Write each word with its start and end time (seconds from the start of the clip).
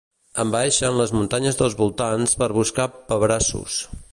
Envaeixen 0.43 0.95
les 1.01 1.13
muntanyes 1.17 1.59
dels 1.59 1.77
voltants 1.83 2.33
per 2.41 2.51
buscar 2.59 2.89
pebrassos. 3.13 3.79